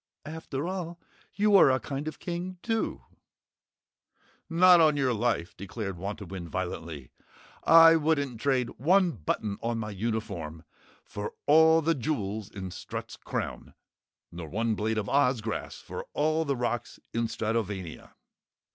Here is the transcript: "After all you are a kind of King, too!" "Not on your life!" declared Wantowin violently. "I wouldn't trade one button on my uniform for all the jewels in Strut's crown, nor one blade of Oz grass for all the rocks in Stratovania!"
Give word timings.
"After 0.25 0.67
all 0.67 0.99
you 1.35 1.55
are 1.55 1.69
a 1.69 1.79
kind 1.79 2.07
of 2.07 2.17
King, 2.17 2.57
too!" 2.63 3.03
"Not 4.49 4.81
on 4.81 4.97
your 4.97 5.13
life!" 5.13 5.55
declared 5.55 5.95
Wantowin 5.95 6.49
violently. 6.49 7.11
"I 7.65 7.97
wouldn't 7.97 8.41
trade 8.41 8.69
one 8.79 9.11
button 9.11 9.59
on 9.61 9.77
my 9.77 9.91
uniform 9.91 10.63
for 11.05 11.35
all 11.45 11.83
the 11.83 11.93
jewels 11.93 12.49
in 12.49 12.71
Strut's 12.71 13.15
crown, 13.15 13.75
nor 14.31 14.49
one 14.49 14.73
blade 14.73 14.97
of 14.97 15.07
Oz 15.07 15.39
grass 15.39 15.75
for 15.79 16.07
all 16.13 16.45
the 16.45 16.55
rocks 16.55 16.99
in 17.13 17.27
Stratovania!" 17.27 18.13